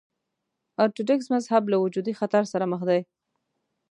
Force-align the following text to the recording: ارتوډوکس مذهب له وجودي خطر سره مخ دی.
ارتوډوکس 0.83 1.27
مذهب 1.35 1.63
له 1.71 1.77
وجودي 1.83 2.13
خطر 2.19 2.43
سره 2.51 2.65
مخ 2.71 2.81
دی. 2.89 2.99